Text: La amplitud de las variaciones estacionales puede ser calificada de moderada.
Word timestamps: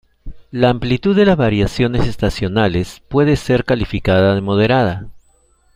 La 0.49 0.71
amplitud 0.71 1.15
de 1.15 1.25
las 1.25 1.37
variaciones 1.37 2.07
estacionales 2.07 3.03
puede 3.07 3.35
ser 3.35 3.65
calificada 3.65 4.33
de 4.33 4.41
moderada. 4.41 5.07